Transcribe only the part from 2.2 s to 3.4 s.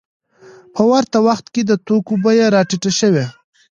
بیې راټیټې شوې